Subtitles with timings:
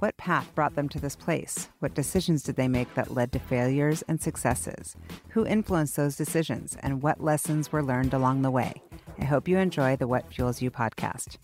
[0.00, 1.70] What path brought them to this place?
[1.80, 4.94] What decisions did they make that led to failures and successes?
[5.30, 6.76] Who influenced those decisions?
[6.84, 8.80] And what lessons were learned along the way?
[9.18, 11.38] I hope you enjoy the What Fuels You podcast.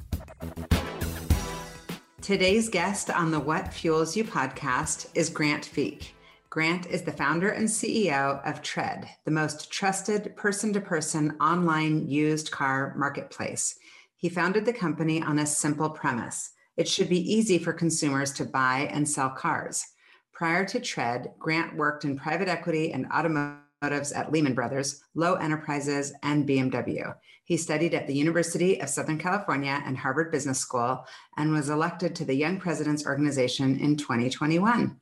[2.22, 6.10] Today's guest on the What Fuels You podcast is Grant Feek.
[6.48, 12.06] Grant is the founder and CEO of Tread, the most trusted person to person online
[12.06, 13.80] used car marketplace.
[14.16, 18.44] He founded the company on a simple premise it should be easy for consumers to
[18.44, 19.84] buy and sell cars.
[20.32, 26.12] Prior to Tread, Grant worked in private equity and automotives at Lehman Brothers, Lowe Enterprises,
[26.22, 27.14] and BMW.
[27.44, 32.16] He studied at the University of Southern California and Harvard Business School and was elected
[32.16, 34.98] to the Young Presidents Organization in 2021.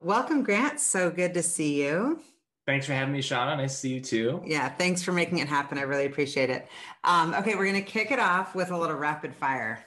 [0.00, 0.80] Welcome, Grant.
[0.80, 2.20] So good to see you.
[2.66, 3.58] Thanks for having me, Shauna.
[3.58, 4.42] Nice to see you too.
[4.44, 5.76] Yeah, thanks for making it happen.
[5.76, 6.66] I really appreciate it.
[7.04, 9.84] Um, okay, we're going to kick it off with a little rapid fire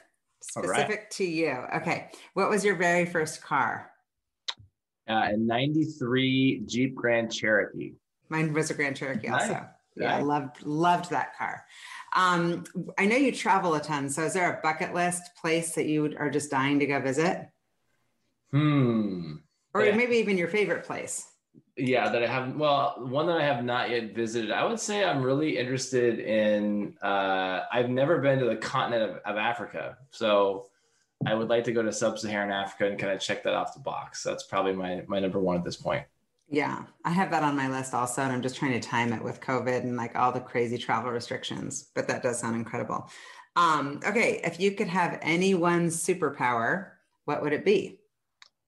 [0.49, 1.11] specific right.
[1.11, 1.55] to you.
[1.77, 2.09] Okay.
[2.33, 3.91] What was your very first car?
[5.09, 7.93] Uh, a 93 Jeep Grand Cherokee.
[8.29, 9.43] Mine was a Grand Cherokee nice.
[9.43, 9.65] also.
[9.95, 11.65] Yeah, I loved loved that car.
[12.15, 12.65] Um,
[12.97, 16.15] I know you travel a ton, so is there a bucket list place that you
[16.19, 17.49] are just dying to go visit?
[18.51, 19.37] Hmm.
[19.73, 19.95] Or yeah.
[19.95, 21.25] maybe even your favorite place?
[21.77, 24.51] Yeah that i have well one that i have not yet visited.
[24.51, 29.17] I would say i'm really interested in uh, i've never been to the continent of,
[29.17, 29.97] of, africa.
[30.09, 30.67] So
[31.25, 33.79] i would like to go to sub-saharan africa and kind of check that off the
[33.79, 34.23] box.
[34.23, 36.03] That's probably my my number one at this point.
[36.49, 39.23] Yeah i have that on my list also and i'm just trying to time it
[39.23, 43.09] with covid and like all the crazy travel restrictions but that does sound incredible.
[43.55, 46.91] Um, okay if you could have any one superpower
[47.25, 47.99] what would it be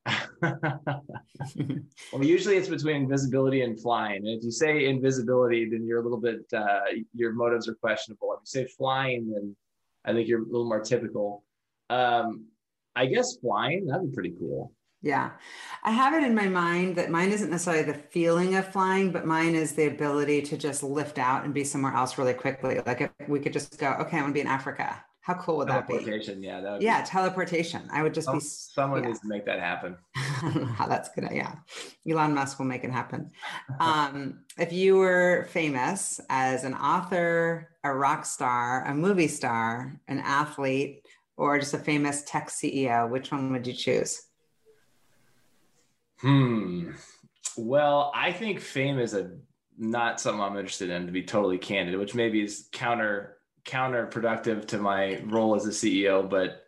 [0.41, 4.17] well, usually it's between invisibility and flying.
[4.17, 6.79] And if you say invisibility, then you're a little bit, uh,
[7.13, 8.33] your motives are questionable.
[8.33, 9.55] If you say flying, then
[10.05, 11.43] I think you're a little more typical.
[11.89, 12.45] Um,
[12.95, 14.73] I guess flying, that'd be pretty cool.
[15.01, 15.31] Yeah.
[15.83, 19.25] I have it in my mind that mine isn't necessarily the feeling of flying, but
[19.25, 22.81] mine is the ability to just lift out and be somewhere else really quickly.
[22.85, 25.03] Like if we could just go, okay, I want to be in Africa.
[25.29, 25.93] How cool would that be?
[25.93, 26.59] Teleportation, yeah.
[26.59, 27.07] That yeah, be...
[27.07, 27.87] teleportation.
[27.93, 28.43] I would just Some, be.
[28.43, 29.09] Someone yeah.
[29.09, 29.95] needs to make that happen.
[30.15, 31.29] I don't know how that's gonna.
[31.31, 31.53] Yeah,
[32.09, 33.29] Elon Musk will make it happen.
[33.79, 40.17] um, if you were famous as an author, a rock star, a movie star, an
[40.17, 41.05] athlete,
[41.37, 44.23] or just a famous tech CEO, which one would you choose?
[46.21, 46.93] Hmm.
[47.55, 49.29] Well, I think fame is a
[49.77, 54.77] not something I'm interested in, to be totally candid, which maybe is counter counterproductive to
[54.77, 56.63] my role as a CEO, but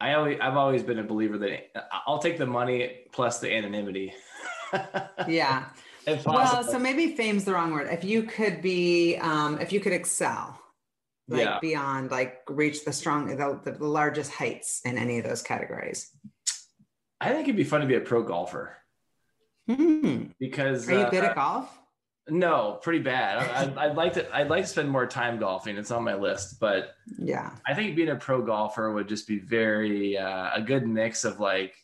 [0.00, 1.70] I always I've always been a believer that
[2.06, 4.14] I'll take the money plus the anonymity.
[5.28, 5.66] yeah.
[6.26, 7.88] well, so maybe fame's the wrong word.
[7.90, 10.60] If you could be, um, if you could excel,
[11.28, 11.58] like yeah.
[11.60, 16.10] beyond, like reach the strong, the, the largest heights in any of those categories.
[17.20, 18.76] I think it'd be fun to be a pro golfer.
[19.66, 20.24] Hmm.
[20.38, 21.70] Because are you uh, good at golf?
[22.28, 23.38] No, pretty bad.
[23.50, 24.34] I'd, I'd, like to.
[24.34, 25.76] I'd like to spend more time golfing.
[25.76, 29.38] It's on my list, but yeah, I think being a pro golfer would just be
[29.38, 31.74] very uh, a good mix of like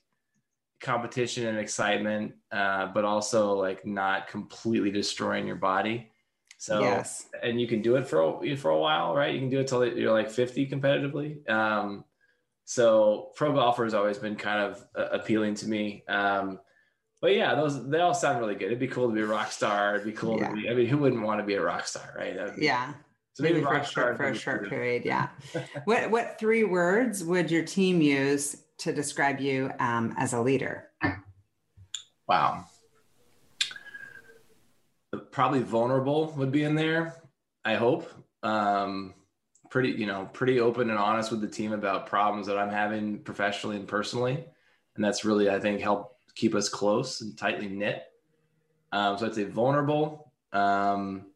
[0.80, 6.10] competition and excitement, uh, but also like not completely destroying your body.
[6.56, 9.34] So yes, and you can do it for a, for a while, right?
[9.34, 11.48] You can do it till you're like 50 competitively.
[11.50, 12.04] Um,
[12.64, 16.04] so pro golfer has always been kind of uh, appealing to me.
[16.08, 16.60] Um,
[17.20, 18.66] but yeah, those they all sound really good.
[18.66, 19.96] It'd be cool to be a rock star.
[19.96, 20.48] It'd be cool yeah.
[20.48, 20.70] to be.
[20.70, 22.56] I mean, who wouldn't want to be a rock star, right?
[22.56, 22.92] Be, yeah.
[23.34, 25.04] So maybe, maybe for a short for a short period.
[25.04, 25.28] Yeah.
[25.84, 30.88] what what three words would your team use to describe you um, as a leader?
[32.26, 32.64] Wow.
[35.32, 37.14] Probably vulnerable would be in there.
[37.64, 38.08] I hope.
[38.42, 39.14] Um,
[39.70, 43.18] pretty, you know, pretty open and honest with the team about problems that I'm having
[43.18, 44.44] professionally and personally,
[44.96, 48.04] and that's really, I think, helped keep us close and tightly knit.
[48.92, 51.26] Um, so I'd say vulnerable, um,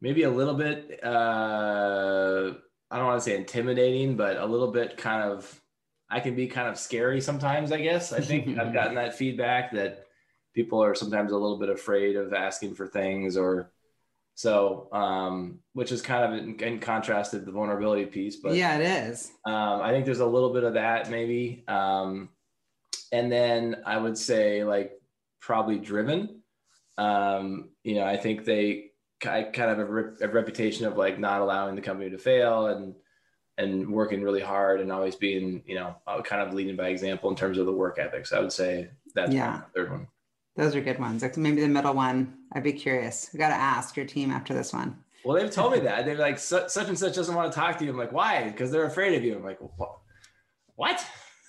[0.00, 2.52] maybe a little bit, uh,
[2.90, 5.60] I don't want to say intimidating, but a little bit kind of,
[6.08, 8.12] I can be kind of scary sometimes, I guess.
[8.12, 10.06] I think I've gotten that feedback that
[10.54, 13.72] people are sometimes a little bit afraid of asking for things or,
[14.34, 18.78] so, um, which is kind of in, in, contrast to the vulnerability piece, but yeah,
[18.78, 19.32] it is.
[19.44, 21.64] Um, I think there's a little bit of that maybe.
[21.66, 22.28] Um,
[23.12, 24.92] and then I would say like
[25.40, 26.42] probably driven.
[26.96, 28.90] Um, you know, I think they
[29.24, 32.18] I kind of have a, re- a reputation of like not allowing the company to
[32.18, 32.94] fail and
[33.56, 37.28] and working really hard and always being, you know, uh, kind of leading by example
[37.28, 38.32] in terms of the work ethics.
[38.32, 39.62] I would say that's yeah.
[39.74, 40.06] third one.
[40.56, 41.22] Those are good ones.
[41.22, 42.34] Like maybe the middle one.
[42.52, 43.30] I'd be curious.
[43.34, 44.96] I got to ask your team after this one.
[45.24, 47.84] Well, they've told me that they're like such and such doesn't want to talk to
[47.84, 47.90] you.
[47.90, 48.44] I'm like, why?
[48.44, 49.36] Because they're afraid of you.
[49.36, 49.58] I'm like,
[50.76, 51.04] what?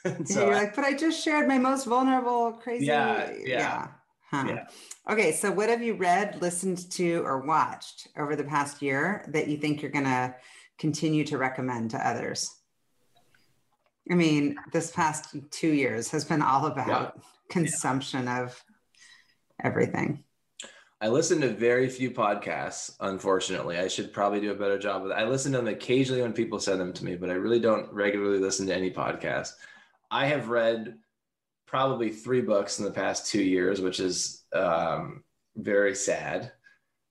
[0.25, 2.85] so you're like, but I just shared my most vulnerable, crazy.
[2.85, 3.87] Yeah, yeah, yeah.
[4.31, 4.45] Huh.
[4.47, 4.67] yeah.
[5.11, 9.47] Okay, so what have you read, listened to, or watched over the past year that
[9.47, 10.35] you think you're gonna
[10.77, 12.55] continue to recommend to others?
[14.11, 17.21] I mean, this past two years has been all about yeah.
[17.49, 18.43] consumption yeah.
[18.43, 18.63] of
[19.63, 20.23] everything.
[21.01, 23.77] I listen to very few podcasts, unfortunately.
[23.77, 25.19] I should probably do a better job of that.
[25.19, 27.91] I listen to them occasionally when people send them to me, but I really don't
[27.93, 29.53] regularly listen to any podcasts.
[30.11, 30.97] I have read
[31.65, 35.23] probably three books in the past two years, which is um,
[35.55, 36.51] very sad.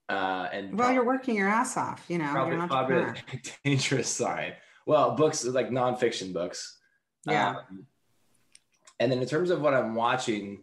[0.09, 2.31] Uh, and well, you're working your ass off, you know.
[2.31, 3.15] Probably, probably a
[3.63, 4.53] dangerous sign.
[4.85, 6.79] Well, books like nonfiction books.
[7.27, 7.49] Yeah.
[7.49, 7.85] Um,
[8.99, 10.61] and then in terms of what I'm watching,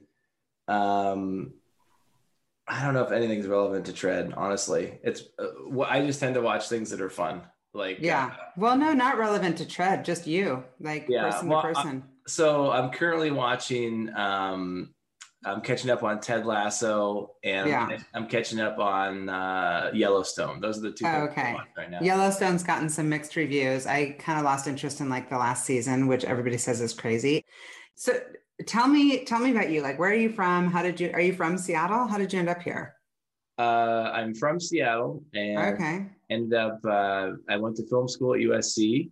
[0.68, 1.54] um,
[2.68, 4.34] I don't know if anything's relevant to tread.
[4.36, 7.42] Honestly, it's uh, I just tend to watch things that are fun.
[7.72, 10.04] Like yeah, uh, well, no, not relevant to tread.
[10.04, 12.02] Just you, like yeah, person well, to person.
[12.04, 14.10] I, so I'm currently watching.
[14.14, 14.92] um
[15.44, 17.86] I'm catching up on Ted Lasso, and yeah.
[17.86, 20.60] I'm, I'm catching up on uh, Yellowstone.
[20.60, 21.06] Those are the two.
[21.06, 21.54] Oh, okay.
[21.76, 22.00] Right now.
[22.00, 23.86] Yellowstone's gotten some mixed reviews.
[23.86, 27.44] I kind of lost interest in like the last season, which everybody says is crazy.
[27.94, 28.18] So
[28.64, 31.20] tell me tell me about you like where are you from how did you are
[31.20, 32.94] you from seattle how did you end up here
[33.58, 38.40] uh, i'm from seattle and okay ended up uh, i went to film school at
[38.40, 39.10] usc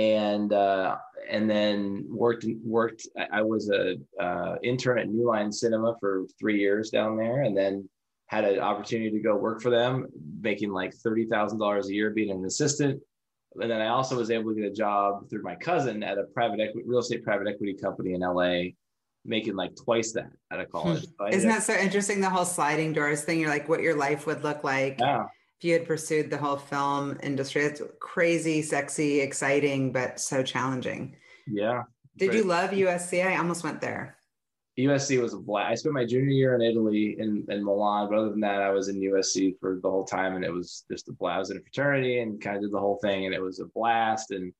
[0.00, 0.96] and uh,
[1.28, 6.58] and then worked worked i was a uh, intern at new line cinema for three
[6.58, 7.88] years down there and then
[8.26, 10.06] had an opportunity to go work for them
[10.40, 13.00] making like $30000 a year being an assistant
[13.56, 16.24] and then I also was able to get a job through my cousin at a
[16.24, 18.70] private equity, real estate private equity company in LA,
[19.24, 21.04] making like twice that out of college.
[21.18, 22.20] So Isn't that so interesting?
[22.20, 23.40] The whole sliding doors thing.
[23.40, 25.24] You're like, what your life would look like yeah.
[25.60, 27.64] If you had pursued the whole film industry.
[27.64, 31.16] It's crazy, sexy, exciting, but so challenging.
[31.46, 31.82] Yeah.
[32.16, 33.26] Did you love USC?
[33.26, 34.16] I almost went there.
[34.78, 35.70] USC was a blast.
[35.70, 38.70] I spent my junior year in Italy in, in Milan, but other than that, I
[38.70, 41.34] was in USC for the whole time, and it was just a blast.
[41.34, 43.60] I was in a fraternity and kind of did the whole thing, and it was
[43.60, 44.30] a blast.
[44.30, 44.54] And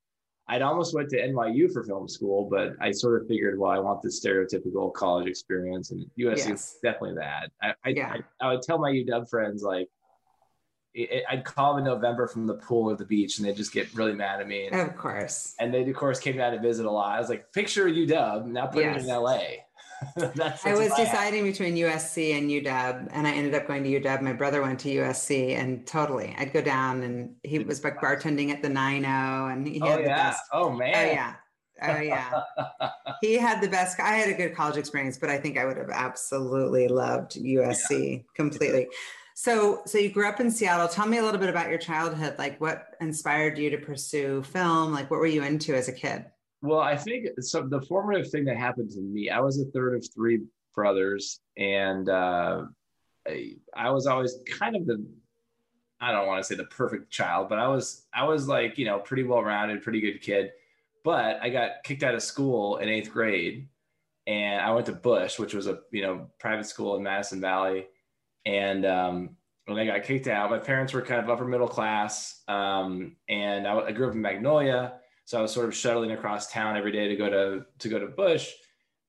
[0.49, 3.79] I'd almost went to NYU for film school, but I sort of figured, well, I
[3.79, 6.47] want this stereotypical college experience, and USC yes.
[6.49, 7.51] is definitely that.
[7.63, 8.17] I, I, yeah.
[8.43, 9.89] I, I would tell my UW friends like,
[10.97, 13.93] I'd call them in November from the pool or the beach, and they just get
[13.95, 14.67] really mad at me.
[14.67, 15.55] And, of course.
[15.61, 17.17] And they, of course, came down to visit a lot.
[17.17, 19.05] I was like, picture UW, now put yes.
[19.05, 19.39] it in LA.
[20.17, 23.85] that's, that's I was deciding I between USC and UW, and I ended up going
[23.85, 24.23] to UW.
[24.23, 28.51] My brother went to USC, and totally, I'd go down, and he was like bartending
[28.51, 30.43] at the Nine O, and he oh, had oh, the best.
[30.53, 30.95] Oh man.
[30.95, 31.35] Oh yeah.
[31.83, 32.43] Oh yeah.
[33.21, 34.01] he had the best.
[34.01, 38.17] I had a good college experience, but I think I would have absolutely loved USC
[38.17, 38.23] yeah.
[38.35, 38.89] completely.
[39.43, 40.87] So, so you grew up in Seattle.
[40.87, 42.35] Tell me a little bit about your childhood.
[42.37, 44.93] Like, what inspired you to pursue film?
[44.93, 46.27] Like, what were you into as a kid?
[46.61, 47.67] Well, I think so.
[47.67, 50.41] The formative thing that happened to me, I was a third of three
[50.75, 52.67] brothers, and uh,
[53.27, 55.03] I, I was always kind of the
[56.03, 58.85] I don't want to say the perfect child, but I was I was like you
[58.85, 60.51] know pretty well rounded, pretty good kid.
[61.03, 63.69] But I got kicked out of school in eighth grade,
[64.27, 67.87] and I went to Bush, which was a you know private school in Madison Valley,
[68.45, 72.43] and um, when I got kicked out, my parents were kind of upper middle class,
[72.49, 74.95] um, and I, I grew up in Magnolia
[75.31, 78.01] so I was sort of shuttling across town every day to go to to go
[78.01, 78.51] to Bush,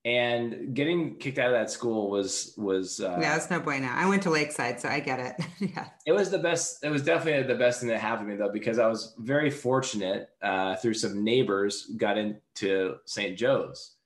[0.04, 3.88] and getting kicked out of that school was was uh, yeah, it's no bueno.
[3.88, 5.46] I went to Lakeside, so I get it.
[5.74, 6.84] yeah, it was the best.
[6.84, 9.50] It was definitely the best thing that happened to me though, because I was very
[9.50, 13.36] fortunate uh, through some neighbors got into St.
[13.36, 13.96] Joe's,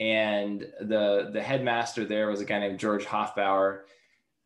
[0.00, 3.84] and the the headmaster there was a guy named George Hofbauer,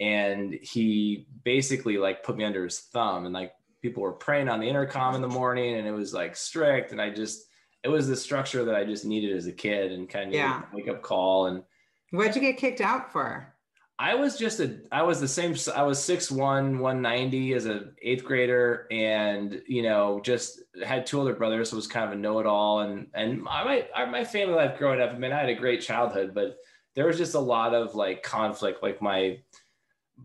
[0.01, 3.53] and he basically like put me under his thumb and like
[3.83, 7.01] people were praying on the intercom in the morning and it was like strict and
[7.01, 7.47] i just
[7.85, 10.63] it was the structure that i just needed as a kid and kind of yeah.
[10.73, 11.63] wake up call and
[12.11, 13.55] what'd you get kicked out for
[13.99, 18.25] i was just a i was the same i was 6'1 190 as a eighth
[18.25, 22.21] grader and you know just had two older brothers so it was kind of a
[22.21, 25.81] know-it-all and and my my family life growing up i mean i had a great
[25.81, 26.57] childhood but
[26.95, 29.39] there was just a lot of like conflict like my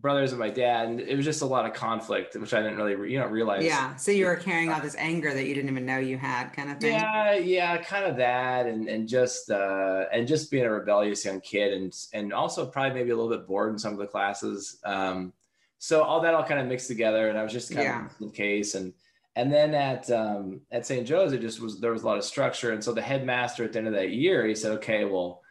[0.01, 2.77] brothers and my dad, and it was just a lot of conflict, which I didn't
[2.77, 3.63] really, you know, realize.
[3.63, 3.95] Yeah.
[3.95, 6.71] So you were carrying all this anger that you didn't even know you had, kind
[6.71, 6.93] of thing.
[6.93, 11.41] Yeah, yeah, kind of that, and and just uh, and just being a rebellious young
[11.41, 14.79] kid, and and also probably maybe a little bit bored in some of the classes.
[14.83, 15.33] Um,
[15.79, 18.05] so all that all kind of mixed together, and I was just kind yeah.
[18.05, 18.93] of in case, and
[19.35, 21.07] and then at um, at St.
[21.07, 23.73] Joe's, it just was there was a lot of structure, and so the headmaster at
[23.73, 25.41] the end of that year, he said, okay, well,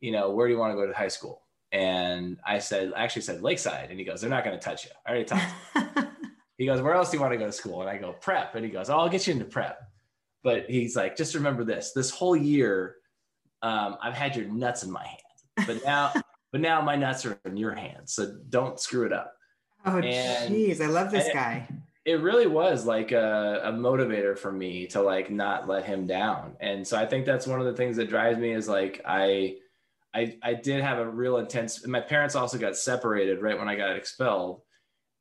[0.00, 1.43] you know, where do you want to go to high school?
[1.74, 3.90] And I said, I actually said Lakeside.
[3.90, 4.92] And he goes, they're not going to touch you.
[5.04, 6.08] I already talked.
[6.56, 7.80] he goes, where else do you want to go to school?
[7.80, 8.54] And I go, prep.
[8.54, 9.82] And he goes, oh, I'll get you into prep.
[10.44, 12.94] But he's like, just remember this, this whole year,
[13.60, 16.12] um, I've had your nuts in my hand, but now,
[16.52, 18.14] but now my nuts are in your hands.
[18.14, 19.32] So don't screw it up.
[19.84, 20.80] Oh, jeez.
[20.80, 21.66] I love this guy.
[22.04, 26.06] It, it really was like a, a motivator for me to like not let him
[26.06, 26.56] down.
[26.60, 29.56] And so I think that's one of the things that drives me is like, I,
[30.14, 33.74] I, I did have a real intense my parents also got separated right when I
[33.74, 34.62] got expelled.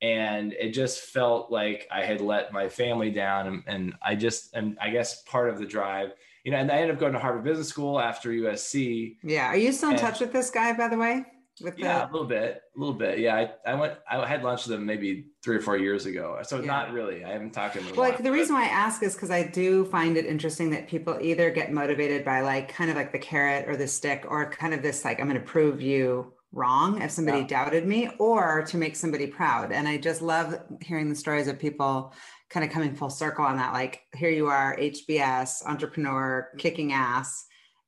[0.02, 4.54] And it just felt like I had let my family down and, and I just
[4.54, 6.12] and I guess part of the drive
[6.44, 9.48] you know and I ended up going to Harvard Business School after USC yeah.
[9.48, 11.26] Are you still in and, touch with this guy by the way
[11.62, 12.06] with yeah the...
[12.06, 13.20] a little bit a little bit.
[13.20, 16.40] Yeah I, I went I had lunch with them maybe three or four years ago.
[16.44, 16.66] So yeah.
[16.66, 17.24] not really.
[17.24, 19.44] I haven't talked to him well, like the reason why I ask is because I
[19.44, 23.20] do find it interesting that people either get motivated by like kind of like the
[23.20, 27.02] carrot or the stick or kind of this like I'm going to prove you wrong
[27.02, 27.48] if somebody yeah.
[27.48, 29.72] doubted me or to make somebody proud.
[29.72, 32.14] And I just love hearing the stories of people
[32.50, 37.48] kind of coming full circle on that like here you are HBS entrepreneur kicking ass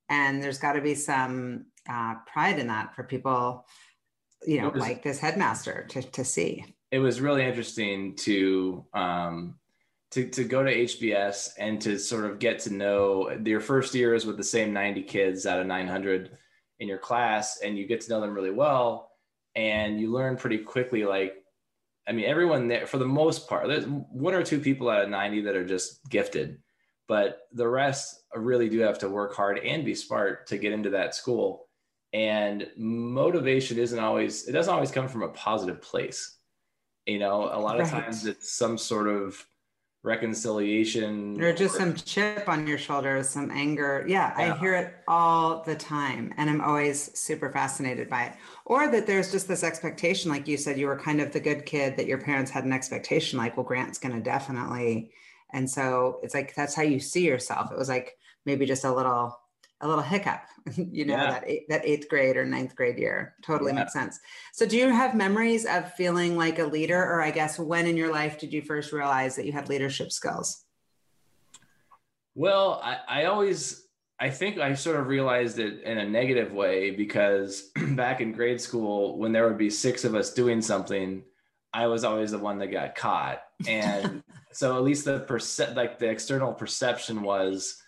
[0.09, 3.65] and there's got to be some uh, pride in that for people,
[4.45, 6.65] you know, was, like this headmaster to, to see.
[6.91, 9.55] It was really interesting to, um,
[10.11, 14.13] to, to go to HBS and to sort of get to know your first year
[14.13, 16.37] is with the same 90 kids out of 900
[16.79, 19.11] in your class and you get to know them really well
[19.55, 21.35] and you learn pretty quickly like
[22.07, 25.09] i mean everyone there for the most part there's one or two people out of
[25.09, 26.59] 90 that are just gifted
[27.07, 30.89] but the rest really do have to work hard and be smart to get into
[30.89, 31.64] that school
[32.15, 36.37] and motivation isn't always it doesn't always come from a positive place.
[37.05, 38.03] You know a lot of right.
[38.03, 39.45] times it's some sort of
[40.01, 44.05] reconciliation or just or, some chip on your shoulder some anger.
[44.07, 48.33] Yeah, yeah, i hear it all the time and i'm always super fascinated by it.
[48.65, 51.65] Or that there's just this expectation like you said you were kind of the good
[51.65, 55.11] kid that your parents had an expectation like well grant's going to definitely
[55.53, 57.71] and so it's like that's how you see yourself.
[57.71, 59.37] It was like maybe just a little
[59.85, 60.41] a little hiccup,
[60.75, 61.31] you know, yeah.
[61.31, 63.35] that eight, that eighth grade or ninth grade year.
[63.43, 63.79] Totally yeah.
[63.79, 64.19] makes sense.
[64.53, 67.95] So, do you have memories of feeling like a leader, or I guess when in
[67.95, 70.63] your life did you first realize that you had leadership skills?
[72.33, 73.85] Well, I, I always,
[74.19, 78.59] I think I sort of realized it in a negative way because back in grade
[78.59, 81.23] school, when there would be six of us doing something,
[81.73, 85.99] I was always the one that got caught, and so at least the perce- like
[85.99, 87.81] the external perception was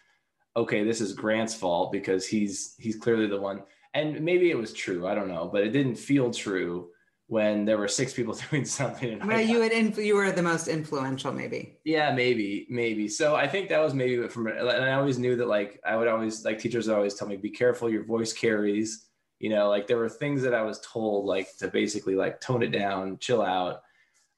[0.58, 3.64] okay, this is Grant's fault because he's he's clearly the one.
[3.94, 6.90] And maybe it was true, I don't know, but it didn't feel true
[7.28, 9.26] when there were six people doing something.
[9.26, 11.78] well, you had you were the most influential, maybe.
[11.86, 13.08] Yeah, maybe, maybe.
[13.08, 14.48] So I think that was maybe from.
[14.48, 17.38] And I always knew that, like, I would always like teachers would always tell me,
[17.38, 19.06] "Be careful, your voice carries."
[19.40, 22.64] You know, like there were things that I was told, like to basically like tone
[22.64, 23.82] it down, chill out.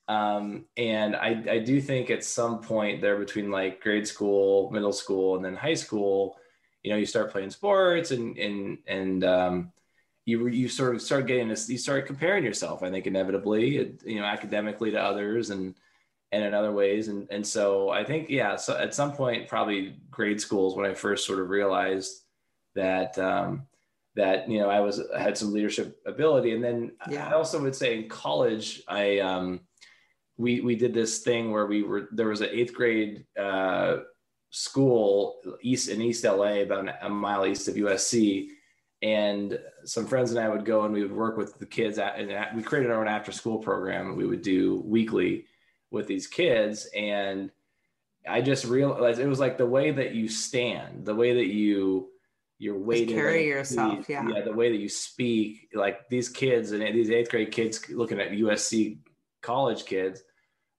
[0.09, 4.91] Um, and I, I do think at some point there between like grade school, middle
[4.91, 6.35] school, and then high school,
[6.81, 9.71] you know, you start playing sports and and and um,
[10.25, 12.81] you you sort of start getting this, you start comparing yourself.
[12.81, 15.75] I think inevitably, you know, academically to others and
[16.31, 17.07] and in other ways.
[17.07, 20.95] And and so I think yeah, so at some point, probably grade schools when I
[20.95, 22.23] first sort of realized
[22.73, 23.67] that um,
[24.15, 26.53] that you know I was had some leadership ability.
[26.53, 27.29] And then yeah.
[27.29, 29.59] I also would say in college, I um,
[30.39, 33.97] we we did this thing where we were there was an eighth grade uh,
[34.49, 38.47] school east in East LA, about a mile east of USC,
[39.01, 42.17] and some friends and I would go and we would work with the kids at,
[42.17, 44.15] and we created our own after school program.
[44.15, 45.45] We would do weekly
[45.91, 47.51] with these kids, and
[48.27, 52.11] I just realized it was like the way that you stand, the way that you
[52.59, 54.27] you're waiting carry yourself yeah.
[54.27, 58.19] Yeah the way that you speak like these kids and these eighth grade kids looking
[58.19, 58.97] at usc
[59.41, 60.23] college kids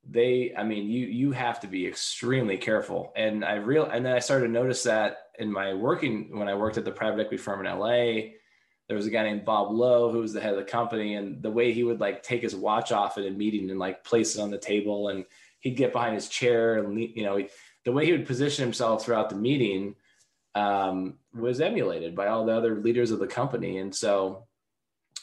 [0.09, 3.13] they i mean you you have to be extremely careful.
[3.17, 6.55] And i real and then i started to notice that in my working when i
[6.55, 7.89] worked at the private equity firm in la
[8.89, 11.43] there was a guy named bob lowe who was the head of the company and
[11.43, 14.37] the way he would like take his watch off at a meeting and like place
[14.37, 15.25] it on the table and
[15.61, 17.39] he'd get behind his chair and you know
[17.85, 19.95] the way he would position himself throughout the meeting
[20.55, 23.79] um, was emulated by all the other leaders of the company.
[23.79, 24.47] And so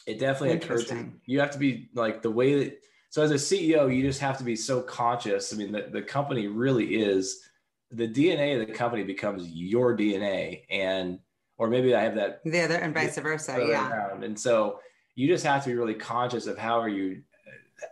[0.06, 2.80] it definitely occurs to you have to be like the way that
[3.10, 5.52] so as a ceo you just have to be so conscious.
[5.52, 7.42] I mean the, the company really is
[7.90, 11.18] the dna of the company becomes your dna and
[11.56, 13.90] or maybe i have that the other and vice versa yeah.
[13.90, 14.24] around.
[14.24, 14.80] and so
[15.14, 17.22] you just have to be really conscious of how are you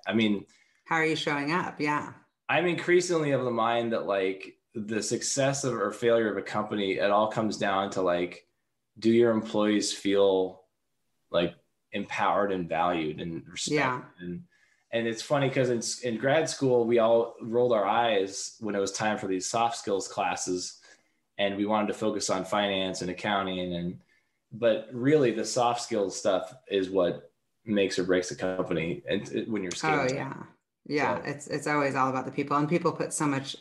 [0.06, 0.44] i mean
[0.87, 1.80] how are you showing up?
[1.80, 2.12] Yeah.
[2.49, 6.92] I'm increasingly of the mind that like the success of or failure of a company
[6.92, 8.46] it all comes down to like
[8.99, 10.62] do your employees feel
[11.30, 11.54] like
[11.92, 13.75] empowered and valued and respected?
[13.75, 14.02] Yeah.
[14.20, 14.44] and
[14.96, 18.78] and it's funny because in, in grad school we all rolled our eyes when it
[18.78, 20.80] was time for these soft skills classes
[21.38, 23.98] and we wanted to focus on finance and accounting and
[24.52, 27.30] but really the soft skills stuff is what
[27.64, 30.12] makes or breaks a company and uh, when you're scaling.
[30.12, 30.34] oh yeah
[30.86, 31.30] yeah so.
[31.30, 33.56] it's it's always all about the people and people put so much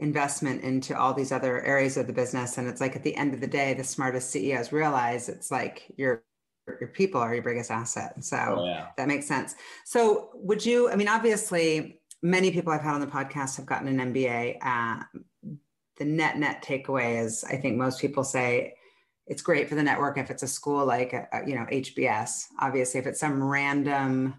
[0.00, 3.32] investment into all these other areas of the business and it's like at the end
[3.32, 6.22] of the day the smartest ceos realize it's like your
[6.80, 8.88] your people are your biggest asset so oh, yeah.
[8.96, 13.06] that makes sense so would you i mean obviously many people i've had on the
[13.06, 15.02] podcast have gotten an mba uh,
[15.98, 18.74] the net net takeaway is i think most people say
[19.26, 22.44] it's great for the network if it's a school like a, uh, you know hbs
[22.60, 24.34] obviously if it's some random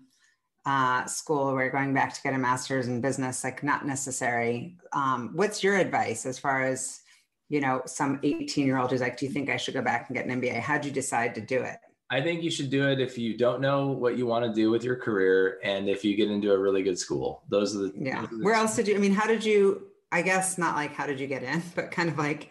[0.65, 4.77] uh, school where you're going back to get a master's in business, like not necessary.
[4.93, 7.01] Um, what's your advice as far as,
[7.47, 10.07] you know, some 18 year old who's like, do you think I should go back
[10.07, 10.59] and get an MBA?
[10.59, 11.77] How'd you decide to do it?
[12.11, 14.71] I think you should do it if you don't know what you want to do
[14.71, 17.43] with your career and if you get into a really good school.
[17.49, 18.23] Those are the yeah.
[18.23, 18.95] Are the Where else did you?
[18.95, 19.87] I mean, how did you?
[20.11, 22.49] I guess not like how did you get in, but kind of like,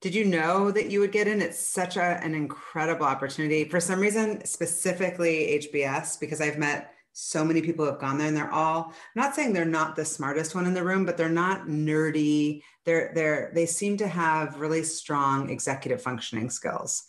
[0.00, 1.42] did you know that you would get in?
[1.42, 3.64] It's such a, an incredible opportunity.
[3.64, 8.28] For some reason, specifically HBS, because I've met so many people who have gone there
[8.28, 11.16] and they're all I'm not saying they're not the smartest one in the room but
[11.16, 17.08] they're not nerdy they're they're they seem to have really strong executive functioning skills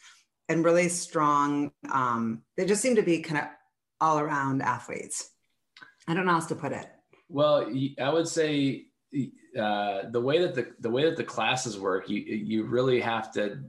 [0.51, 3.48] and really strong um, they just seem to be kind of
[4.00, 5.29] all around athletes.
[6.08, 6.88] I don't know how else to put it.
[7.29, 8.86] Well i would say
[9.58, 13.31] uh, the way that the the way that the classes work you you really have
[13.34, 13.60] to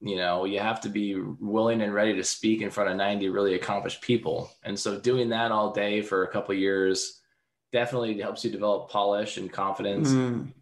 [0.00, 3.28] you know you have to be willing and ready to speak in front of 90
[3.28, 4.50] really accomplished people.
[4.62, 7.20] And so doing that all day for a couple years
[7.72, 10.52] definitely helps you develop polish and confidence mm.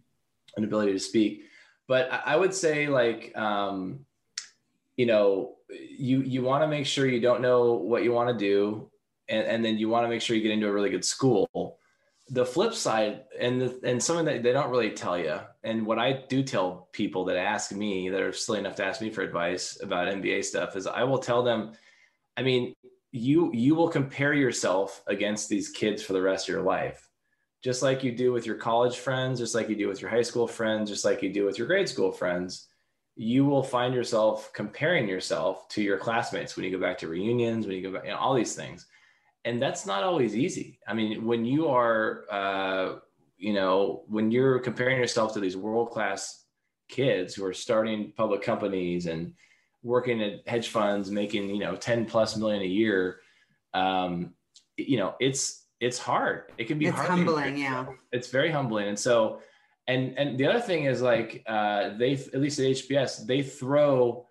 [0.57, 1.45] and ability to speak.
[1.89, 4.07] But i would say like um,
[4.97, 8.37] you know you you want to make sure you don't know what you want to
[8.37, 8.91] do
[9.29, 11.79] and, and then you want to make sure you get into a really good school.
[12.33, 15.99] The flip side and the, and something that they don't really tell you and what
[15.99, 19.23] i do tell people that ask me that are silly enough to ask me for
[19.23, 21.73] advice about mba stuff is i will tell them
[22.37, 22.73] i mean
[23.13, 27.09] you you will compare yourself against these kids for the rest of your life.
[27.63, 30.23] Just like you do with your college friends just like you do with your high
[30.23, 32.69] school friends just like you do with your grade school friends
[33.17, 37.67] you will find yourself comparing yourself to your classmates when you go back to reunions
[37.67, 38.87] when you go back you know all these things
[39.45, 40.79] and that's not always easy.
[40.87, 42.97] I mean, when you are, uh,
[43.39, 46.45] you know, when you're comparing yourself to these world class
[46.89, 49.33] kids who are starting public companies and
[49.83, 53.21] working at hedge funds, making you know 10 plus million a year,
[53.73, 54.35] um,
[54.77, 56.53] you know, it's it's hard.
[56.59, 57.57] It can be it's humbling.
[57.57, 58.89] Yeah, it's very humbling.
[58.89, 59.41] And so,
[59.91, 64.27] and and the other thing is like uh, they at least at HBS they throw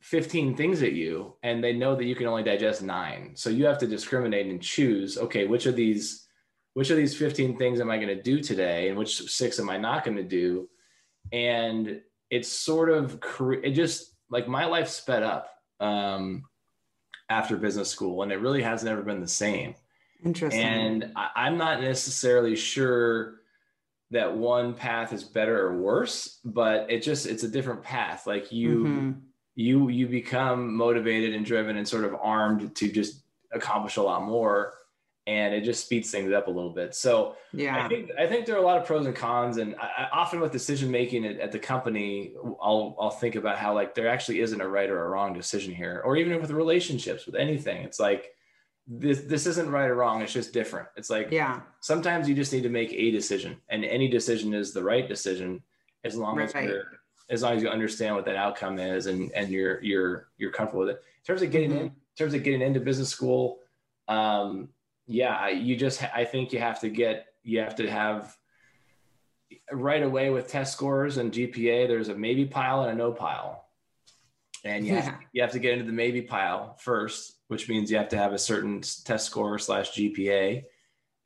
[0.00, 3.32] 15 things at you and they know that you can only digest nine.
[3.34, 6.26] So you have to discriminate and choose okay which of these
[6.72, 9.70] which of these 15 things am i going to do today and which six am
[9.70, 10.68] i not going to do?
[11.32, 13.20] And it's sort of
[13.62, 16.44] it just like my life sped up um,
[17.28, 19.74] after business school and it really has never been the same.
[20.24, 20.62] Interesting.
[20.62, 23.40] And I, i'm not necessarily sure
[24.10, 28.26] that one path is better or worse but it just it's a different path.
[28.26, 29.10] Like you mm-hmm.
[29.54, 34.22] you you become motivated and driven and sort of armed to just accomplish a lot
[34.22, 34.74] more
[35.26, 36.94] and it just speeds things up a little bit.
[36.94, 37.84] So yeah.
[37.84, 40.40] i think i think there are a lot of pros and cons and I, often
[40.40, 44.40] with decision making at, at, the company i'll i'll think about how like there actually
[44.40, 47.82] isn't a right or a wrong decision here or even with relationships with anything.
[47.84, 48.33] It's like
[48.86, 52.52] this this isn't right or wrong it's just different it's like yeah sometimes you just
[52.52, 55.62] need to make a decision and any decision is the right decision
[56.04, 56.54] as long right.
[56.54, 56.84] as you're
[57.30, 60.84] as long as you understand what that outcome is and and you're you're you're comfortable
[60.84, 61.02] with it.
[61.02, 61.78] In terms of getting mm-hmm.
[61.78, 63.60] in, in terms of getting into business school,
[64.08, 64.68] um,
[65.06, 68.36] yeah, you just I think you have to get you have to have
[69.72, 71.88] right away with test scores and GPA.
[71.88, 73.63] There's a maybe pile and a no pile,
[74.64, 75.00] and you yeah.
[75.00, 78.16] have, you have to get into the maybe pile first, which means you have to
[78.16, 80.64] have a certain test score slash GPA.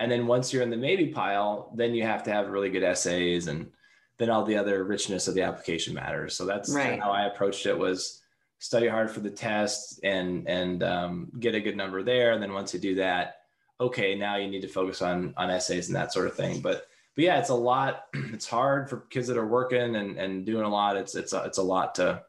[0.01, 2.83] And then once you're in the maybe pile, then you have to have really good
[2.83, 3.71] essays and
[4.19, 6.35] then all the other richness of the application matters.
[6.35, 7.01] So that's right.
[7.01, 8.23] how I approached it was
[8.59, 12.33] study hard for the test and and um, get a good number there.
[12.33, 13.37] And then once you do that,
[13.81, 16.61] okay, now you need to focus on on essays and that sort of thing.
[16.61, 18.07] But but yeah, it's a lot.
[18.33, 20.97] It's hard for kids that are working and and doing a lot.
[20.97, 22.23] It's it's a, it's a lot to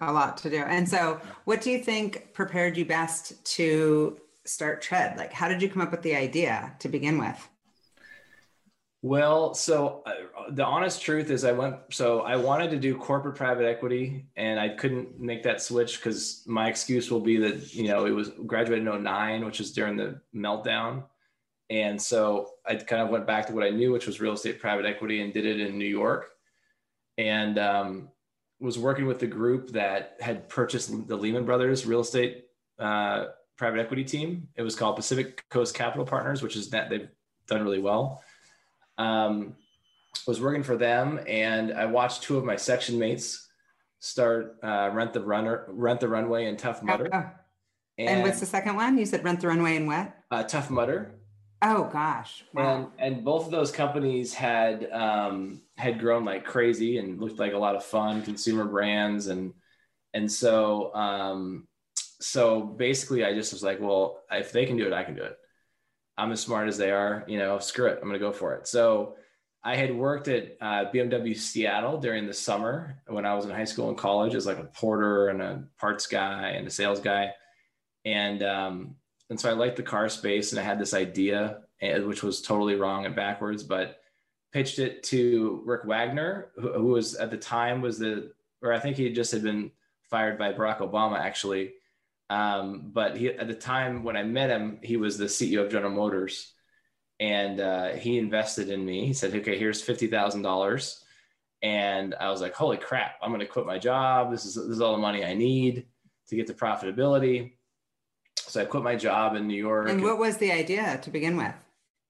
[0.00, 0.58] a lot to do.
[0.58, 5.16] And so, what do you think prepared you best to start Tread?
[5.16, 7.48] Like, how did you come up with the idea to begin with?
[9.00, 13.36] Well, so uh, the honest truth is, I went, so I wanted to do corporate
[13.36, 17.86] private equity and I couldn't make that switch because my excuse will be that, you
[17.86, 21.04] know, it was graduated in 09, which is during the meltdown.
[21.70, 24.60] And so I kind of went back to what I knew, which was real estate
[24.60, 26.30] private equity and did it in New York.
[27.18, 28.08] And um,
[28.60, 32.46] was working with the group that had purchased the Lehman Brothers real estate
[32.78, 34.48] uh, private equity team.
[34.56, 37.08] It was called Pacific Coast Capital Partners, which is that they've
[37.46, 38.22] done really well.
[38.96, 39.54] Um,
[40.26, 43.48] was working for them, and I watched two of my section mates
[44.00, 47.08] start uh, rent the runner, rent the runway, and Tough Mudder.
[47.12, 47.30] Oh, oh.
[47.98, 48.96] And, and, what's the second one?
[48.96, 50.14] You said rent the runway and what?
[50.30, 51.17] Uh, Tough Mudder.
[51.60, 52.44] Oh gosh!
[52.54, 52.90] Wow.
[52.98, 57.52] And and both of those companies had um, had grown like crazy and looked like
[57.52, 59.52] a lot of fun consumer brands and
[60.14, 61.66] and so um,
[62.20, 65.22] so basically I just was like, well, if they can do it, I can do
[65.22, 65.36] it.
[66.16, 67.24] I'm as smart as they are.
[67.26, 68.68] You know, screw it, I'm gonna go for it.
[68.68, 69.16] So
[69.64, 73.64] I had worked at uh, BMW Seattle during the summer when I was in high
[73.64, 77.32] school and college as like a porter and a parts guy and a sales guy,
[78.04, 78.94] and um,
[79.30, 82.40] and so I liked the car space and I had this idea, eh, which was
[82.40, 84.00] totally wrong and backwards, but
[84.52, 88.96] pitched it to Rick Wagoner, who, was at the time was the, or I think
[88.96, 89.70] he just had been
[90.10, 91.74] fired by Barack Obama actually.
[92.30, 95.70] Um, but he, at the time when I met him, he was the CEO of
[95.70, 96.52] General Motors
[97.20, 99.06] and uh, he invested in me.
[99.06, 101.00] He said, okay, here's $50,000.
[101.60, 104.30] And I was like, holy crap, I'm going to quit my job.
[104.30, 105.86] This is, this is all the money I need
[106.28, 107.52] to get to profitability
[108.48, 109.88] so I quit my job in New York.
[109.88, 111.54] And what was the idea to begin with?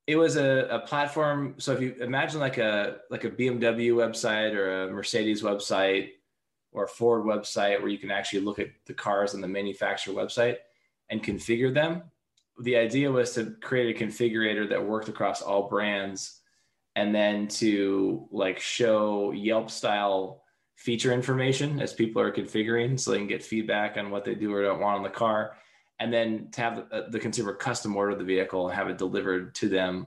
[0.06, 1.54] It was a, a platform.
[1.58, 6.10] So if you imagine like a like a BMW website or a Mercedes website
[6.72, 10.14] or a Ford website where you can actually look at the cars on the manufacturer
[10.14, 10.56] website
[11.10, 12.02] and configure them.
[12.60, 16.40] The idea was to create a configurator that worked across all brands
[16.96, 20.42] and then to like show Yelp style
[20.76, 24.52] feature information as people are configuring so they can get feedback on what they do
[24.52, 25.56] or don't want on the car
[26.00, 29.54] and then to have the, uh, consumer custom order the vehicle and have it delivered
[29.56, 30.06] to them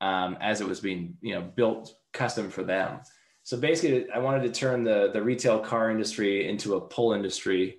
[0.00, 3.00] um, as it was being you know built custom for them.
[3.42, 7.78] So basically i wanted to turn the the retail car industry into a pull industry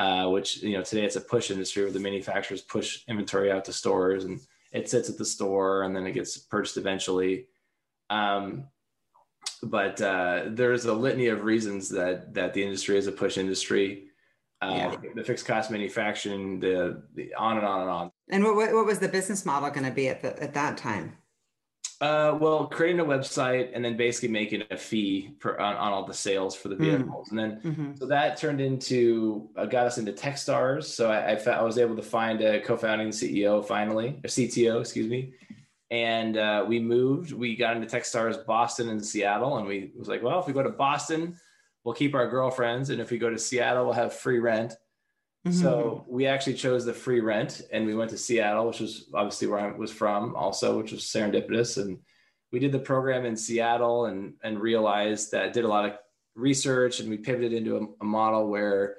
[0.00, 3.66] uh, which you know today it's a push industry where the manufacturers push inventory out
[3.66, 4.40] to stores and
[4.72, 7.46] it sits at the store and then it gets purchased eventually.
[8.08, 8.68] Um,
[9.62, 14.09] but uh, there's a litany of reasons that that the industry is a push industry
[14.62, 15.10] uh, yeah.
[15.14, 18.10] the fixed cost manufacturing, the, the on and on and on.
[18.28, 21.16] And what, what was the business model going to be at, the, at that time?
[22.00, 26.06] Uh, well, creating a website and then basically making a fee per, on, on all
[26.06, 26.84] the sales for the hmm.
[26.84, 27.28] vehicles.
[27.28, 27.30] Mm.
[27.30, 27.94] And then, mm-hmm.
[27.96, 30.84] so that turned into, uh, got us into Techstars.
[30.84, 35.10] So I, I, I, was able to find a co-founding CEO finally, or CTO, excuse
[35.10, 35.34] me.
[35.90, 39.58] And uh, we moved, we got into Techstars Boston and Seattle.
[39.58, 41.36] And we was like, well, if we go to Boston,
[41.84, 42.90] we'll keep our girlfriends.
[42.90, 44.74] And if we go to Seattle, we'll have free rent.
[45.46, 45.56] Mm-hmm.
[45.58, 49.48] So we actually chose the free rent and we went to Seattle, which was obviously
[49.48, 51.80] where I was from also, which was serendipitous.
[51.80, 51.98] And
[52.52, 55.92] we did the program in Seattle and, and realized that did a lot of
[56.34, 58.96] research and we pivoted into a, a model where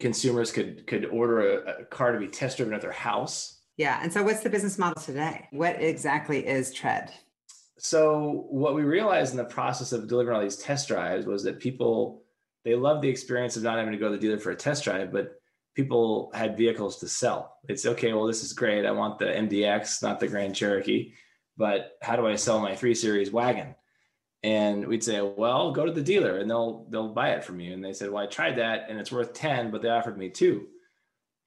[0.00, 3.60] consumers could, could order a, a car to be test driven at their house.
[3.76, 4.00] Yeah.
[4.02, 5.46] And so what's the business model today?
[5.50, 7.12] What exactly is Tread?
[7.78, 11.60] So what we realized in the process of delivering all these test drives was that
[11.60, 12.22] people
[12.64, 14.84] they loved the experience of not having to go to the dealer for a test
[14.84, 15.34] drive but
[15.74, 17.58] people had vehicles to sell.
[17.68, 18.86] It's okay well this is great.
[18.86, 21.12] I want the mdx not the grand cherokee
[21.58, 23.74] but how do i sell my 3 series wagon?
[24.42, 27.74] And we'd say well go to the dealer and they'll they'll buy it from you.
[27.74, 30.30] And they said well i tried that and it's worth 10 but they offered me
[30.30, 30.66] 2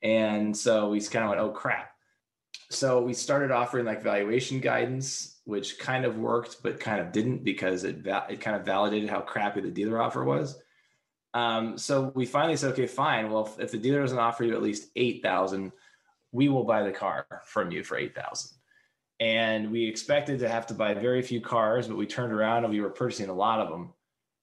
[0.04, 1.92] and so we kind of went oh crap
[2.70, 7.44] so we started offering like valuation guidance which kind of worked, but kind of didn't
[7.44, 10.62] because it va- it kind of validated how crappy the dealer offer was.
[11.34, 13.32] Um, so we finally said, okay, fine.
[13.32, 15.72] Well, if, if the dealer doesn't offer you at least eight thousand,
[16.32, 18.52] we will buy the car from you for eight thousand.
[19.20, 22.72] And we expected to have to buy very few cars, but we turned around and
[22.72, 23.94] we were purchasing a lot of them.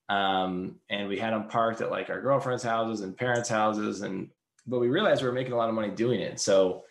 [0.08, 4.30] Um, and we had them parked at like our girlfriends' houses and parents' houses, and
[4.66, 6.40] but we realized we were making a lot of money doing it.
[6.40, 6.82] So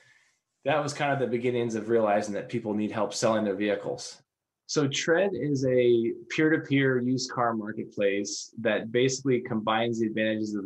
[0.65, 4.21] that was kind of the beginnings of realizing that people need help selling their vehicles.
[4.67, 10.65] So Tread is a peer-to-peer used car marketplace that basically combines the advantages of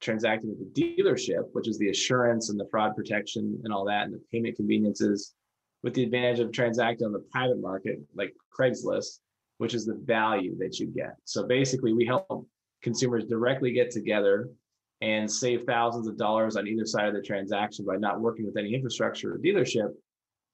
[0.00, 4.04] transacting at the dealership, which is the assurance and the fraud protection and all that,
[4.04, 5.34] and the payment conveniences,
[5.82, 9.20] with the advantage of transacting on the private market, like Craigslist,
[9.56, 11.14] which is the value that you get.
[11.24, 12.46] So basically, we help
[12.82, 14.50] consumers directly get together
[15.00, 18.56] and save thousands of dollars on either side of the transaction by not working with
[18.56, 19.92] any infrastructure or dealership.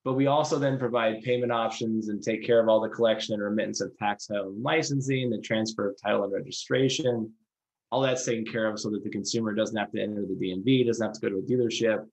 [0.05, 3.43] But we also then provide payment options and take care of all the collection and
[3.43, 7.33] remittance of tax title and licensing, the transfer of title and registration.
[7.91, 10.87] All that's taken care of so that the consumer doesn't have to enter the DMV,
[10.87, 12.05] doesn't have to go to a dealership.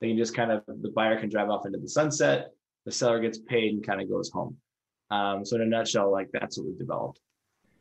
[0.00, 2.50] They can just kind of, the buyer can drive off into the sunset,
[2.86, 4.56] the seller gets paid and kind of goes home.
[5.10, 7.20] Um, so in a nutshell, like that's what we've developed.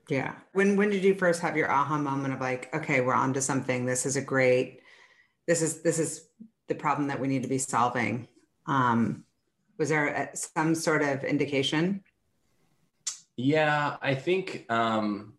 [0.09, 0.35] Yeah.
[0.53, 3.41] When when did you first have your aha moment of like, okay, we're on to
[3.41, 3.85] something.
[3.85, 4.81] This is a great,
[5.47, 6.27] this is this is
[6.67, 8.27] the problem that we need to be solving.
[8.65, 9.25] Um,
[9.77, 12.03] was there a, some sort of indication?
[13.35, 15.33] Yeah, I think um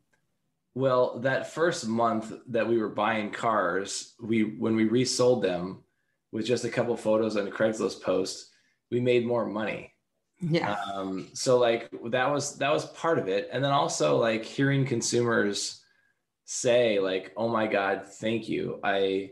[0.77, 5.85] well, that first month that we were buying cars, we when we resold them
[6.33, 8.50] with just a couple photos on a Craigslist post,
[8.90, 9.93] we made more money
[10.50, 10.76] yeah.
[10.92, 13.48] Um so like that was that was part of it.
[13.52, 15.83] And then also like hearing consumers
[16.44, 18.80] say like oh my god thank you.
[18.83, 19.30] I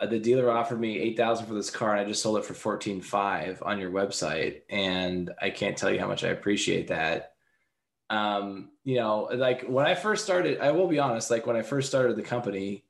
[0.00, 2.78] uh, the dealer offered me 8000 for this car and i just sold it for
[2.78, 7.32] 14.5 on your website and i can't tell you how much i appreciate that.
[8.08, 11.62] Um you know like when i first started i will be honest like when i
[11.62, 12.84] first started the company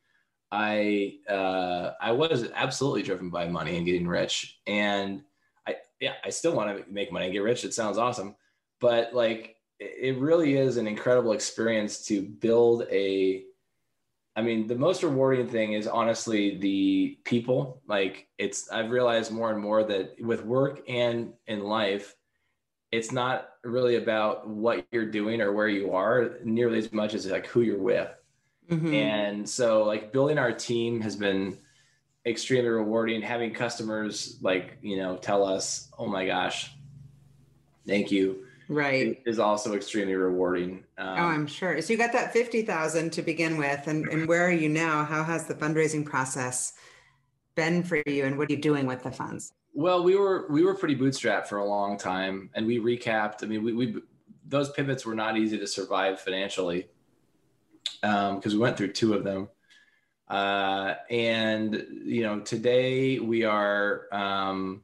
[0.53, 4.59] i uh i was absolutely driven by money and getting rich.
[4.67, 5.23] And
[6.01, 7.65] yeah, I still want to make money and get rich.
[7.65, 8.35] It sounds awesome.
[8.81, 13.45] But like, it really is an incredible experience to build a,
[14.35, 17.83] I mean, the most rewarding thing is honestly the people.
[17.87, 22.17] Like, it's, I've realized more and more that with work and in life,
[22.91, 27.27] it's not really about what you're doing or where you are nearly as much as
[27.27, 28.09] like who you're with.
[28.71, 28.95] Mm-hmm.
[28.95, 31.59] And so, like, building our team has been,
[32.27, 36.71] extremely rewarding having customers like you know tell us oh my gosh
[37.87, 38.45] thank you.
[38.69, 39.21] Right.
[39.27, 41.81] Is also extremely rewarding um, oh i'm sure.
[41.81, 45.05] So you got that 50000 to begin with and, and where are you now?
[45.05, 46.75] How has the fundraising process
[47.57, 49.53] been for you and what are you doing with the funds?
[49.75, 53.43] Well we were we were pretty bootstrapped for a long time and we recapped.
[53.43, 53.97] I mean we, we
[54.47, 56.89] those pivots were not easy to survive financially
[58.03, 59.49] because um, we went through two of them
[60.31, 64.83] uh, and you know, today we are, um,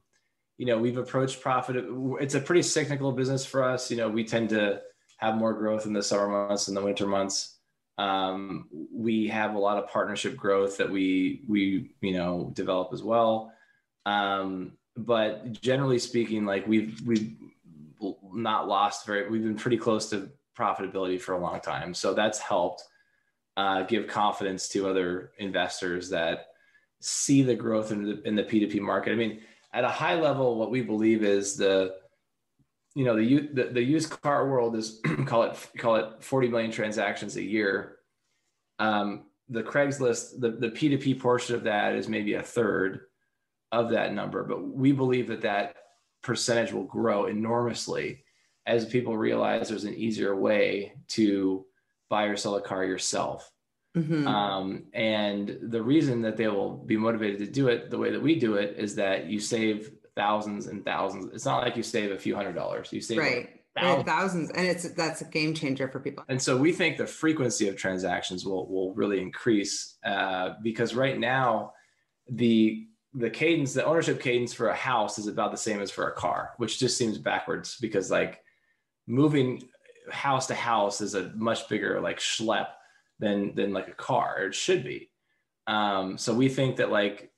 [0.58, 1.76] you know, we've approached profit.
[2.20, 3.88] It's a pretty cyclical business for us.
[3.90, 4.82] You know, we tend to
[5.18, 7.58] have more growth in the summer months and the winter months.
[7.96, 13.04] Um, we have a lot of partnership growth that we we you know develop as
[13.04, 13.52] well.
[14.04, 17.36] Um, but generally speaking, like we've we've
[18.32, 19.30] not lost very.
[19.30, 20.28] We've been pretty close to
[20.58, 22.82] profitability for a long time, so that's helped
[23.56, 26.48] uh, give confidence to other investors that
[27.00, 29.12] see the growth in the, in the P2P market.
[29.12, 29.40] I mean,
[29.72, 31.96] at a high level, what we believe is the,
[32.94, 36.70] you know, the, the, the used car world is call it, call it 40 million
[36.70, 37.96] transactions a year.
[38.78, 43.02] Um, the Craigslist, the, the P2P portion of that is maybe a third
[43.72, 45.76] of that number, but we believe that that
[46.22, 48.24] percentage will grow enormously
[48.66, 51.64] as people realize there's an easier way to
[52.08, 53.50] buy or sell a car yourself.
[53.96, 54.26] Mm-hmm.
[54.26, 58.20] Um, and the reason that they will be motivated to do it the way that
[58.20, 61.32] we do it is that you save thousands and thousands.
[61.32, 62.92] It's not like you save a few hundred dollars.
[62.92, 63.48] You save right.
[63.78, 64.06] Thousands.
[64.06, 64.50] thousands.
[64.52, 66.24] and it's that's a game changer for people.
[66.28, 71.18] And so we think the frequency of transactions will will really increase uh, because right
[71.18, 71.72] now
[72.28, 76.08] the the cadence, the ownership cadence for a house is about the same as for
[76.08, 78.42] a car, which just seems backwards because like
[79.06, 79.62] moving
[80.10, 82.68] house to house is a much bigger like schlep
[83.18, 84.46] than than like a car.
[84.46, 85.10] It should be.
[85.66, 87.32] Um, so we think that like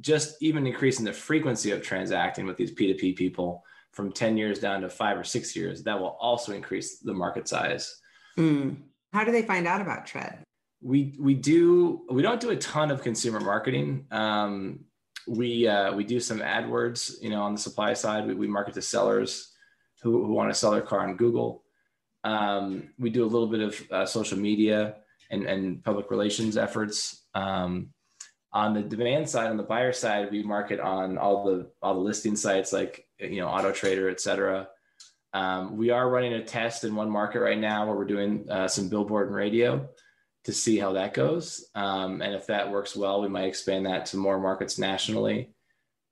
[0.00, 4.80] just even increasing the frequency of transacting with these P2P people from 10 years down
[4.80, 8.00] to five or six years, that will also increase the market size.
[8.38, 8.76] Mm.
[9.12, 10.42] How do they find out about Tread?
[10.80, 14.06] We we do we don't do a ton of consumer marketing.
[14.10, 14.80] Um,
[15.28, 18.26] we uh, we do some AdWords, you know, on the supply side.
[18.26, 19.52] We, we market to sellers
[20.02, 21.61] who, who want to sell their car on Google.
[22.24, 24.96] Um, we do a little bit of uh, social media
[25.30, 27.24] and, and public relations efforts.
[27.34, 27.90] Um,
[28.52, 32.00] on the demand side, on the buyer side, we market on all the all the
[32.00, 34.68] listing sites like you know Auto Trader, et cetera.
[35.32, 38.68] Um, we are running a test in one market right now where we're doing uh,
[38.68, 39.88] some billboard and radio
[40.44, 41.64] to see how that goes.
[41.74, 45.54] Um, and if that works well, we might expand that to more markets nationally.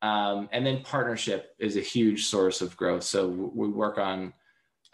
[0.03, 3.03] Um, and then partnership is a huge source of growth.
[3.03, 4.33] So we work on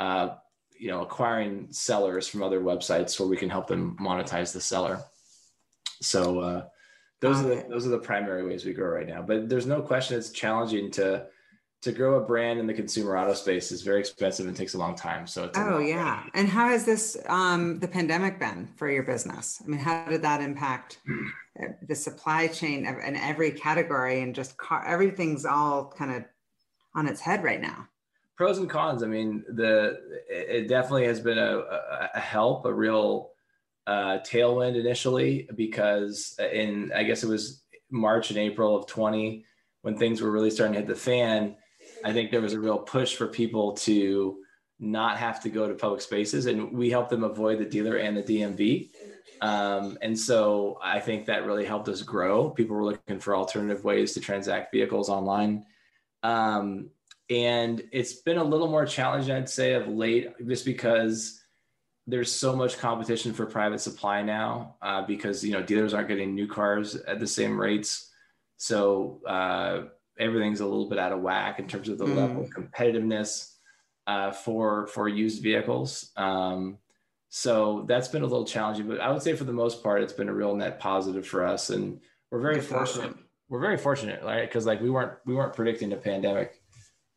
[0.01, 0.31] uh,
[0.79, 5.01] you know acquiring sellers from other websites where we can help them monetize the seller
[6.01, 6.65] so uh,
[7.21, 9.23] those are the those are the primary ways we grow right now.
[9.23, 11.27] But there's no question it's challenging to
[11.83, 14.79] to grow a brand in the consumer auto space is very expensive and takes a
[14.79, 15.27] long time.
[15.27, 16.25] So oh yeah.
[16.35, 19.63] And how has this um, the pandemic been for your business?
[19.65, 20.99] I mean, how did that impact
[21.87, 26.25] the supply chain in every category and just car, everything's all kind of
[26.95, 27.89] on its head right now?
[28.37, 29.03] Pros and cons.
[29.03, 31.63] I mean, the it definitely has been a,
[32.15, 33.31] a help, a real
[33.87, 39.45] uh, tailwind initially because in I guess it was March and April of 20
[39.83, 41.57] when things were really starting to hit the fan
[42.05, 44.39] I think there was a real push for people to
[44.79, 48.17] not have to go to public spaces, and we helped them avoid the dealer and
[48.17, 48.91] the DMV.
[49.41, 52.51] Um, and so I think that really helped us grow.
[52.51, 55.65] People were looking for alternative ways to transact vehicles online.
[56.23, 56.91] Um,
[57.29, 61.41] and it's been a little more challenging, I'd say, of late, just because
[62.07, 66.35] there's so much competition for private supply now uh, because you know dealers aren't getting
[66.35, 68.11] new cars at the same rates.
[68.59, 72.17] So uh, everything's a little bit out of whack in terms of the mm.
[72.17, 73.53] level of competitiveness
[74.07, 76.13] uh, for for used vehicles.
[76.17, 76.79] Um,
[77.29, 80.13] so that's been a little challenging, but I would say for the most part, it's
[80.13, 83.11] been a real net positive for us, and we're very fortunate.
[83.11, 83.25] Awesome.
[83.49, 84.49] We're very fortunate, right?
[84.49, 86.56] Because like we weren't we weren't predicting a pandemic,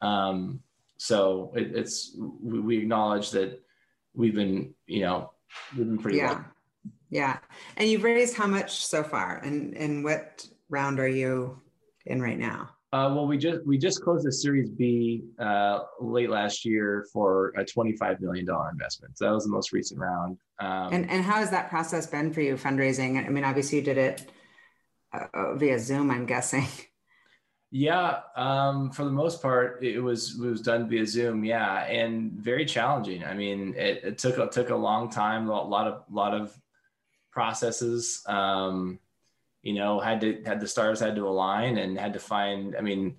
[0.02, 0.62] um,
[0.98, 3.62] so it, it's we, we, acknowledge that
[4.14, 5.32] we've been you know
[5.78, 6.34] we've been pretty yeah.
[6.34, 6.46] Well.
[7.10, 7.40] Yeah.
[7.78, 9.38] And you've raised how much so far?
[9.38, 11.60] And and what round are you
[12.06, 12.70] in right now?
[12.92, 17.54] Uh, well, we just we just closed a Series B uh, late last year for
[17.58, 19.18] a twenty-five million dollar investment.
[19.18, 20.38] So that was the most recent round.
[20.60, 23.24] Um, and and how has that process been for you fundraising?
[23.24, 24.32] I mean, obviously you did it
[25.14, 26.12] uh via Zoom.
[26.12, 26.68] I'm guessing.
[27.72, 31.44] Yeah, um, for the most part, it was it was done via Zoom.
[31.44, 33.24] Yeah, and very challenging.
[33.24, 36.58] I mean, it, it took it took a long time, a lot of lot of
[37.32, 38.24] processes.
[38.26, 39.00] Um,
[39.62, 42.82] you know had to had the stars had to align and had to find i
[42.82, 43.16] mean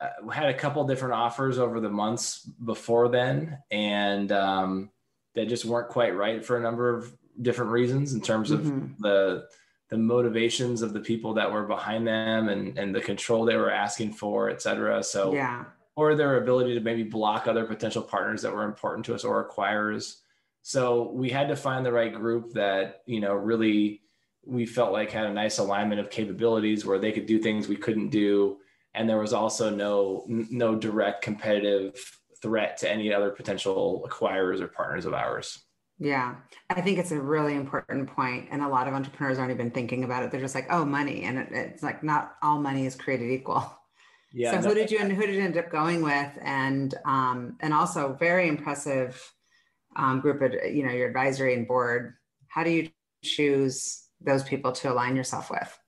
[0.00, 4.90] uh, had a couple different offers over the months before then and um,
[5.34, 9.02] that just weren't quite right for a number of different reasons in terms of mm-hmm.
[9.02, 9.46] the
[9.90, 13.70] the motivations of the people that were behind them and and the control they were
[13.70, 15.02] asking for et cetera.
[15.02, 15.64] So yeah.
[15.96, 19.46] or their ability to maybe block other potential partners that were important to us or
[19.48, 20.16] acquirers.
[20.62, 24.02] So we had to find the right group that you know really
[24.46, 27.76] we felt like had a nice alignment of capabilities where they could do things we
[27.76, 28.58] couldn't do.
[28.94, 31.98] And there was also no no direct competitive
[32.40, 35.64] threat to any other potential acquirers or partners of ours
[36.00, 36.36] yeah.
[36.70, 40.02] I think it's a really important point and a lot of entrepreneurs aren't even thinking
[40.02, 40.30] about it.
[40.30, 43.76] They're just like oh money and it, it's like not all money is created equal.
[44.32, 46.30] Yeah so no, who did you and who did you end up going with?
[46.40, 49.20] And um and also very impressive
[49.96, 52.14] um, group of you know your advisory and board.
[52.48, 52.90] How do you
[53.22, 55.78] choose those people to align yourself with?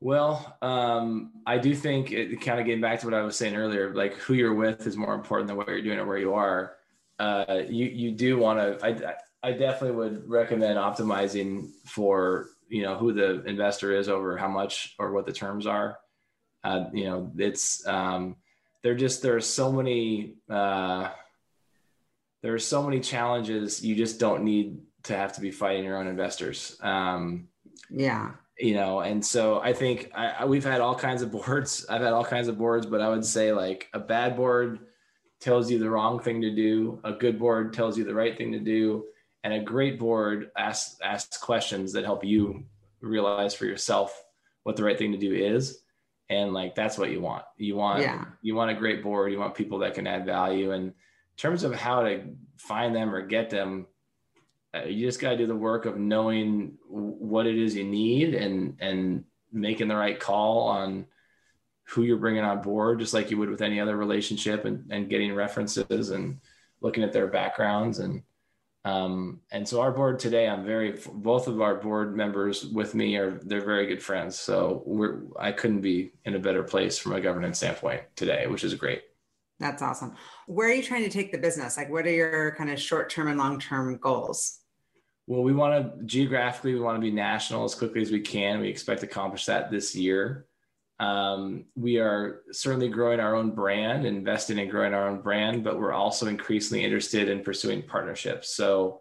[0.00, 3.54] Well, um, I do think it kind of getting back to what I was saying
[3.54, 6.34] earlier, like who you're with is more important than what you're doing or where you
[6.34, 6.74] are.
[7.22, 8.84] Uh, you you do want to.
[8.84, 9.14] I
[9.48, 14.96] I definitely would recommend optimizing for you know who the investor is over how much
[14.98, 15.98] or what the terms are.
[16.64, 18.34] Uh, you know, it's um,
[18.82, 21.10] there just there are so many uh,
[22.42, 23.84] there are so many challenges.
[23.84, 26.76] You just don't need to have to be fighting your own investors.
[26.80, 27.46] Um,
[27.88, 28.32] yeah.
[28.58, 31.86] You know, and so I think I, I, we've had all kinds of boards.
[31.88, 34.80] I've had all kinds of boards, but I would say like a bad board
[35.42, 37.00] tells you the wrong thing to do.
[37.04, 39.04] A good board tells you the right thing to do,
[39.44, 42.64] and a great board asks asks questions that help you
[43.00, 44.24] realize for yourself
[44.62, 45.80] what the right thing to do is.
[46.30, 47.44] And like that's what you want.
[47.56, 48.24] You want yeah.
[48.40, 49.32] you want a great board.
[49.32, 50.72] You want people that can add value.
[50.72, 50.94] And in
[51.36, 52.22] terms of how to
[52.56, 53.86] find them or get them,
[54.74, 58.34] uh, you just got to do the work of knowing what it is you need
[58.34, 61.06] and and making the right call on
[61.84, 65.10] who you're bringing on board just like you would with any other relationship and, and
[65.10, 66.40] getting references and
[66.80, 67.98] looking at their backgrounds.
[67.98, 68.22] And
[68.84, 73.14] um, and so our board today i'm very both of our board members with me
[73.16, 74.38] are they're very good friends.
[74.38, 78.64] So we're i couldn't be in a better place from a governance standpoint today which
[78.64, 79.02] is great.
[79.60, 80.16] That's awesome.
[80.46, 81.76] Where are you trying to take the business?
[81.76, 84.58] Like what are your kind of short-term and long-term goals?
[85.28, 88.60] Well, we want to geographically, we want to be national as quickly as we can.
[88.60, 90.46] We expect to accomplish that this year.
[91.02, 95.76] Um, we are certainly growing our own brand, investing in growing our own brand, but
[95.76, 98.54] we're also increasingly interested in pursuing partnerships.
[98.54, 99.00] So,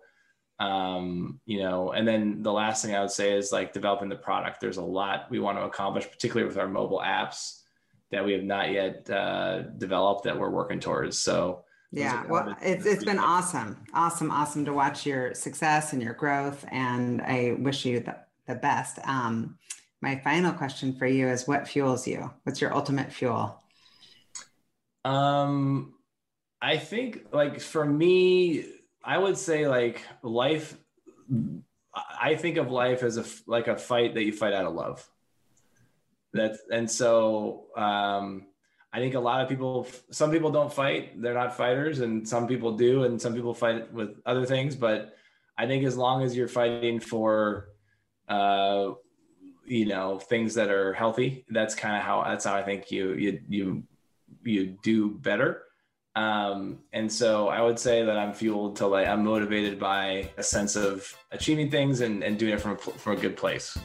[0.60, 4.16] um, you know, and then the last thing I would say is like developing the
[4.16, 4.60] product.
[4.60, 7.60] There's a lot we want to accomplish, particularly with our mobile apps
[8.10, 11.20] that we have not yet uh, developed that we're working towards.
[11.20, 16.14] So, yeah well it's, it's been awesome awesome awesome to watch your success and your
[16.14, 18.16] growth and i wish you the,
[18.48, 19.00] the best.
[19.04, 19.58] Um,
[20.02, 22.32] my final question for you is what fuels you?
[22.44, 23.62] What's your ultimate fuel?
[25.06, 25.94] Um,
[26.62, 28.66] I think like for me,
[29.04, 30.78] I would say like life.
[32.22, 35.08] I think of life as a like a fight that you fight out of love.
[36.34, 38.46] That's and so um,
[38.94, 42.46] I think a lot of people, some people don't fight, they're not fighters, and some
[42.48, 44.76] people do, and some people fight with other things.
[44.76, 45.16] But
[45.58, 47.70] I think as long as you're fighting for,
[48.28, 48.92] uh,
[49.72, 53.14] you know, things that are healthy, that's kind of how that's how I think you
[53.14, 53.84] you you
[54.44, 55.64] you do better.
[56.14, 60.44] Um, and so I would say that I'm fueled to like I'm motivated by a
[60.44, 63.78] sense of achieving things and, and doing it from a, from a good place.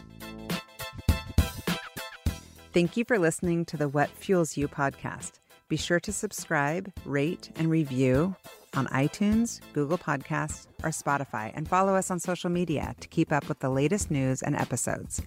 [2.72, 5.38] Thank you for listening to the What Fuels You podcast.
[5.68, 8.34] Be sure to subscribe, rate, and review
[8.74, 13.48] on iTunes, Google Podcasts, or Spotify, and follow us on social media to keep up
[13.48, 15.22] with the latest news and episodes.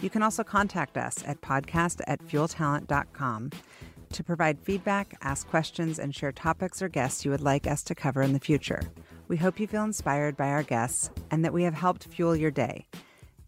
[0.00, 3.50] You can also contact us at podcast at fueltalent.com
[4.12, 7.94] to provide feedback, ask questions, and share topics or guests you would like us to
[7.94, 8.82] cover in the future.
[9.26, 12.50] We hope you feel inspired by our guests and that we have helped fuel your
[12.50, 12.86] day.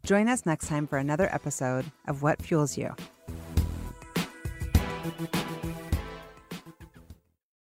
[0.04, 2.94] Join us next time for another episode of What Fuels You.